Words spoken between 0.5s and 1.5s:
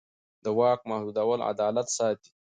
واک محدودول